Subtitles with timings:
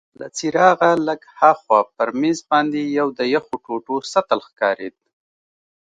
[0.19, 4.95] له څراغه لږ هاخوا پر مېز باندي یو د یخو ټوټو سطل ښکارید.